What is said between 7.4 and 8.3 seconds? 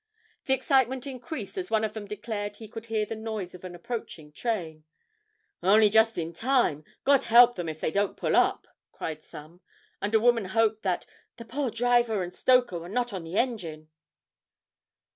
them if they don't